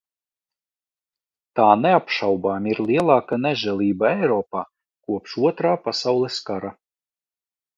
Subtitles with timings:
[1.59, 4.65] Tā neapšaubāmi ir lielākā nežēlība Eiropā
[5.11, 6.75] kopš Otrā pasaules kara.